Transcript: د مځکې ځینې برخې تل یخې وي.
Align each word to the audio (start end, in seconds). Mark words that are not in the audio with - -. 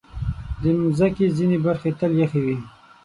د 0.61 0.63
مځکې 0.81 1.25
ځینې 1.37 1.57
برخې 1.65 1.91
تل 1.99 2.11
یخې 2.21 2.41
وي. 2.45 2.57